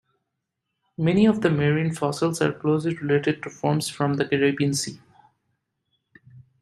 [0.97, 4.99] Many of the marine fossils are closely related to forms from the Caribbean Sea.